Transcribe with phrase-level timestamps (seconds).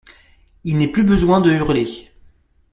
[0.63, 2.11] Il n’est plus besoin de hurler.